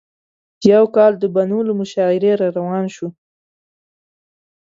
[0.71, 3.09] یو کال د بنو له مشاعرې راروان شوو.